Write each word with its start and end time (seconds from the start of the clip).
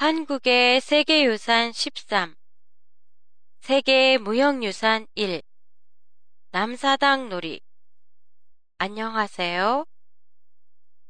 한국의 0.00 0.80
세계유산 0.80 1.72
13 1.72 2.34
세계 3.60 4.16
무형유산 4.16 5.06
1 5.14 5.42
남사당 6.52 7.28
놀이 7.28 7.60
안녕하세요. 8.78 9.84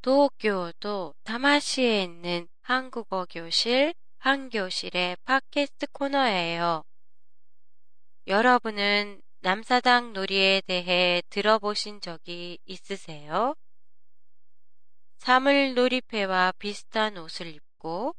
도쿄도 0.03 1.15
다마시에 1.23 2.03
있는 2.03 2.49
한국어 2.63 3.29
교실 3.31 3.95
한교실의 4.19 5.19
팟캐스트 5.25 5.87
코너예요. 5.93 6.83
여러분은 8.27 9.23
남사당 9.39 10.15
놀이에 10.15 10.63
대해 10.67 11.23
들어보신 11.31 12.01
적이 12.01 12.59
있으세요? 12.67 13.55
사물 15.19 15.75
놀이패와 15.75 16.55
비슷한 16.59 17.19
옷을 17.19 17.47
입고 17.47 18.17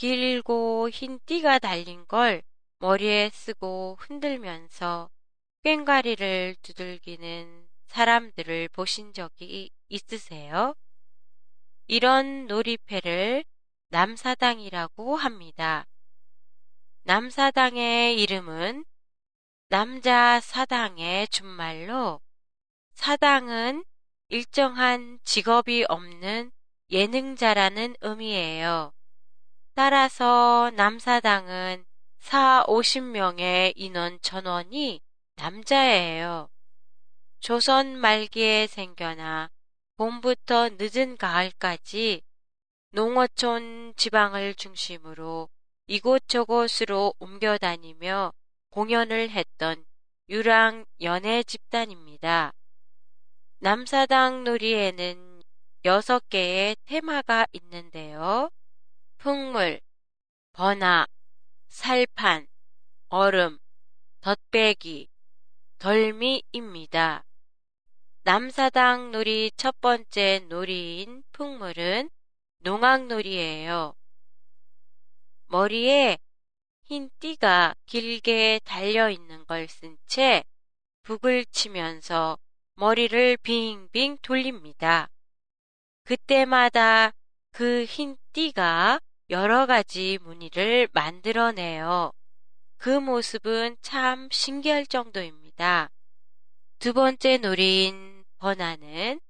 길고 0.00 0.88
흰 0.88 1.20
띠가 1.26 1.58
달린 1.58 2.06
걸 2.08 2.42
머리에 2.78 3.28
쓰고 3.34 3.98
흔들면서 4.00 5.10
꽹과리를 5.62 6.56
두들기는 6.62 7.68
사람들을 7.84 8.68
보신 8.68 9.12
적이 9.12 9.70
있으세요? 9.90 10.74
이런 11.86 12.46
놀이패를 12.46 13.44
남사당이라고 13.90 15.16
합니다. 15.16 15.86
남사당의 17.02 18.18
이름은 18.22 18.86
남자 19.68 20.40
사당의 20.40 21.28
준말로 21.28 22.22
사당은 22.94 23.84
일정한 24.30 25.18
직업이 25.24 25.84
없는 25.90 26.52
예능자라는 26.90 27.96
의미예요. 28.00 28.94
따라서 29.82 30.70
남사당은 30.74 31.86
4, 32.18 32.64
50명의 32.66 33.72
인원 33.76 34.18
전원이 34.20 35.00
남자예요. 35.36 36.50
조선 37.38 37.96
말기에 37.96 38.66
생겨나 38.66 39.48
봄부터 39.96 40.68
늦은 40.78 41.16
가을까지 41.16 42.20
농어촌 42.90 43.94
지방을 43.96 44.54
중심으로 44.54 45.48
이곳저곳으로 45.86 47.14
옮겨 47.18 47.56
다니며 47.56 48.34
공연을 48.68 49.30
했던 49.30 49.82
유랑 50.28 50.84
연애 51.00 51.42
집단입니다. 51.42 52.52
남사당 53.60 54.44
놀이에는 54.44 55.42
6개의 55.86 56.76
테마가 56.84 57.46
있는데요. 57.52 58.50
풍물, 59.20 59.82
번화, 60.52 61.06
살판, 61.68 62.46
얼음, 63.10 63.58
덧배기, 64.22 65.10
덜미입니다. 65.78 67.26
남사당 68.22 69.10
놀이 69.10 69.52
첫 69.58 69.78
번째 69.82 70.46
놀이인 70.48 71.22
풍물은 71.32 72.08
농악놀이예요. 72.60 73.94
머리에 75.48 76.16
흰 76.84 77.10
띠가 77.20 77.74
길게 77.84 78.60
달려 78.64 79.10
있는 79.10 79.44
걸 79.44 79.66
쓴 79.66 79.98
채 80.06 80.42
북을 81.02 81.44
치면서 81.44 82.38
머리를 82.76 83.36
빙빙 83.42 84.16
돌립니다. 84.22 85.10
그때마다 86.04 87.12
그 87.50 87.84
흰 87.84 88.16
띠가 88.32 88.98
여러 89.30 89.64
가지 89.64 90.18
무늬를 90.22 90.88
만들어내요. 90.92 92.12
그 92.76 92.88
모습은 92.88 93.76
참 93.80 94.28
신기할 94.32 94.86
정도입니다. 94.86 95.88
두 96.80 96.92
번째 96.92 97.36
놀이인 97.36 98.24
번화는 98.38 99.20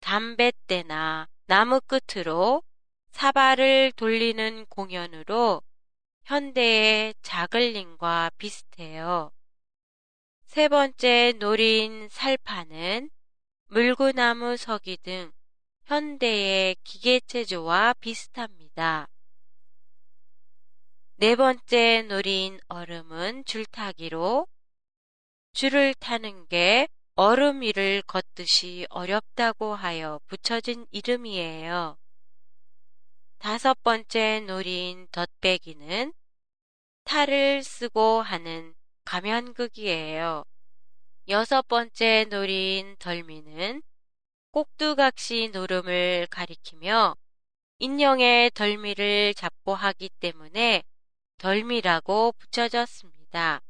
담뱃대나 0.00 1.28
나무 1.46 1.80
끝으로 1.80 2.62
사발을 3.10 3.92
돌리는 3.96 4.66
공연으로 4.66 5.62
현대의 6.24 7.14
자글링과 7.22 8.32
비슷해요. 8.36 9.30
세 10.44 10.68
번째 10.68 11.32
놀이인 11.38 12.08
살파는 12.10 13.08
물구나무 13.68 14.58
서기 14.58 14.98
등 14.98 15.32
현대의 15.84 16.76
기계체조와 16.84 17.94
비슷합니다. 17.94 19.08
네 21.20 21.34
번째 21.34 22.02
놀이인 22.02 22.60
얼음은 22.68 23.44
줄타기로 23.44 24.46
줄을 25.52 25.92
타는 25.94 26.46
게 26.46 26.86
얼음 27.16 27.62
위를 27.62 28.02
걷듯이 28.02 28.86
어렵다고 28.88 29.74
하여 29.74 30.20
붙여진 30.28 30.86
이름이에요. 30.92 31.98
다섯 33.38 33.82
번째 33.82 34.44
놀이인 34.46 35.08
덧배기는 35.10 36.12
탈을 37.02 37.64
쓰고 37.64 38.22
하는 38.22 38.76
가면극이에요. 39.04 40.44
여섯 41.26 41.66
번째 41.66 42.26
놀이인 42.30 42.94
덜미는 43.00 43.82
꼭두각시 44.52 45.50
노름을 45.52 46.28
가리키며 46.30 47.16
인형의 47.80 48.52
덜미를 48.52 49.34
잡고 49.34 49.74
하기 49.74 50.10
때문에 50.20 50.84
덜미라고 51.38 52.32
붙여졌습니다. 52.32 53.62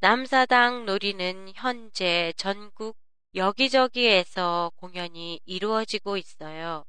남사당 0.00 0.84
놀이는 0.84 1.50
현재 1.54 2.34
전국 2.36 2.98
여기저기에서 3.34 4.70
공연이 4.76 5.40
이루어지고 5.46 6.18
있어요. 6.18 6.84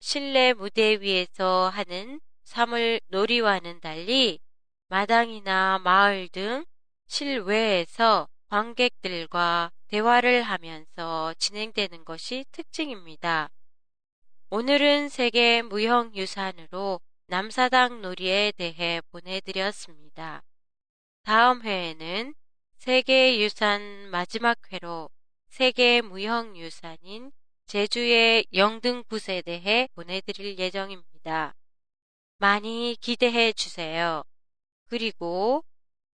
실내 0.00 0.54
무대 0.54 0.98
위에서 1.00 1.68
하는 1.68 2.20
사물 2.44 3.00
놀이와는 3.08 3.80
달리 3.80 4.40
마당이나 4.88 5.78
마을 5.80 6.28
등 6.28 6.64
실외에서 7.06 8.28
관객들과 8.48 9.72
대화를 9.88 10.42
하면서 10.42 11.34
진행되는 11.38 12.04
것이 12.06 12.46
특징입니다. 12.50 13.50
오늘은 14.48 15.10
세계 15.10 15.60
무형유산으로 15.60 17.00
남사당 17.26 18.02
놀이에 18.02 18.52
대해 18.52 19.00
보내드렸습니다. 19.10 20.42
다음 21.22 21.62
회에는 21.62 22.34
세계유산 22.76 24.10
마지막 24.10 24.58
회로 24.70 25.08
세계 25.48 26.02
무형유산인 26.02 27.32
제주의 27.66 28.44
영등 28.52 29.04
굿에 29.04 29.40
대해 29.40 29.88
보내드릴 29.94 30.58
예정입니다. 30.58 31.54
많이 32.38 32.96
기대해 33.00 33.52
주세요. 33.52 34.22
그리고 34.88 35.64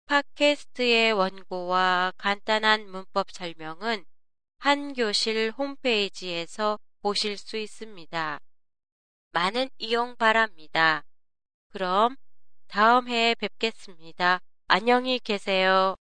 팟캐스트의 0.07 1.13
원고와 1.13 2.13
간단한 2.17 2.89
문법 2.89 3.31
설명은 3.31 4.05
한교실 4.57 5.51
홈페이지에서 5.51 6.79
보실 7.01 7.37
수 7.37 7.57
있습니다. 7.57 8.39
많은 9.35 9.69
이용 9.79 10.15
바랍니다. 10.15 11.03
그럼 11.73 12.15
다음 12.67 13.09
해에 13.09 13.35
뵙겠습니다. 13.35 14.39
안녕히 14.69 15.19
계세요. 15.19 15.95